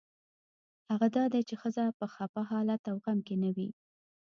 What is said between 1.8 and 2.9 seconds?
په خپه حالت